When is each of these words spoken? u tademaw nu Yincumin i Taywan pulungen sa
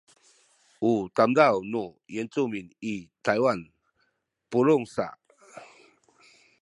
u 0.89 0.91
tademaw 1.15 1.55
nu 1.71 1.83
Yincumin 2.13 2.67
i 2.91 2.95
Taywan 3.25 3.61
pulungen 4.49 4.91
sa 4.95 5.07